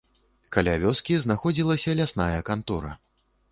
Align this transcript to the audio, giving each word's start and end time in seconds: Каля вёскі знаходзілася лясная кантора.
Каля 0.55 0.73
вёскі 0.83 1.19
знаходзілася 1.25 1.97
лясная 2.01 2.41
кантора. 2.51 2.91